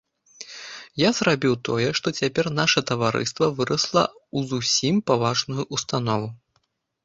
Я 1.01 1.09
зрабіў 1.17 1.53
тое, 1.69 1.89
што 1.99 2.07
цяпер 2.21 2.49
наша 2.61 2.83
таварыства 2.93 3.53
вырасла 3.61 4.03
ў 4.05 4.39
зусім 4.55 4.95
паважную 5.11 5.63
ўстанову. 5.79 6.27